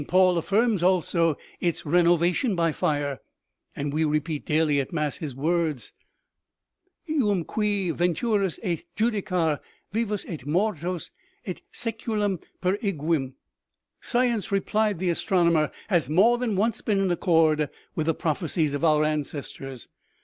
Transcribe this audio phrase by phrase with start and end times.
[0.07, 3.19] Paul affirms also its renovation by fire,
[3.75, 5.93] and we repeat daily at mass his words:'
[7.07, 9.59] Bum qui venturus est judicare
[9.91, 11.11] vivos et mortuos
[11.45, 13.33] et sseculum per ignem.'
[14.01, 18.73] ""Science," replied the astronomer, u has more than once been in accord with the prophecies
[18.73, 19.87] of our ancestors.